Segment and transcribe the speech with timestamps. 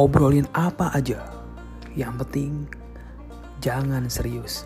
[0.00, 1.20] Obrolin apa aja.
[1.92, 2.52] Yang penting
[3.60, 4.64] jangan serius.